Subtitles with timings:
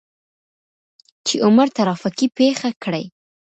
[1.25, 3.03] چې عمر ترافيکي پېښه کړى.